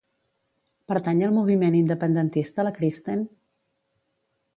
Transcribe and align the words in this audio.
Pertany 0.91 1.19
al 1.27 1.35
moviment 1.35 1.77
independentista 1.79 2.65
la 2.69 2.73
Kristen? 2.79 3.21